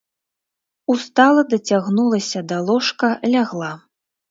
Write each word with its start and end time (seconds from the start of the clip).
Устала, 0.93 1.43
дацягнулася 1.51 2.39
да 2.55 2.59
ложка, 2.73 3.13
лягла. 3.37 3.73